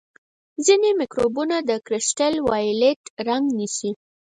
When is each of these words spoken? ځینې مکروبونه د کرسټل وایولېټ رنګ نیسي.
ځینې 0.65 0.89
مکروبونه 0.99 1.55
د 1.69 1.71
کرسټل 1.85 2.33
وایولېټ 2.47 3.01
رنګ 3.27 3.45
نیسي. 3.57 3.91